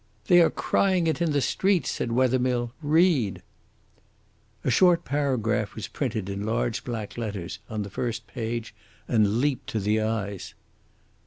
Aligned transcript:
"They 0.25 0.41
are 0.41 0.49
crying 0.49 1.05
it 1.05 1.21
in 1.21 1.31
the 1.31 1.41
streets," 1.41 1.91
said 1.91 2.11
Wethermill. 2.11 2.71
"Read!" 2.81 3.43
A 4.63 4.71
short 4.71 5.05
paragraph 5.05 5.75
was 5.75 5.87
printed 5.87 6.27
in 6.27 6.43
large 6.43 6.83
black 6.83 7.19
letters 7.19 7.59
on 7.69 7.83
the 7.83 7.89
first 7.91 8.25
page, 8.25 8.73
and 9.07 9.37
leaped 9.41 9.67
to 9.69 9.79
the 9.79 10.01
eyes. 10.01 10.55